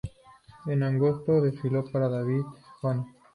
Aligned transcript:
En 0.65 0.81
agosto, 0.81 1.41
desfiló 1.41 1.85
para 1.85 2.09
David 2.09 2.41
Jones. 2.81 3.05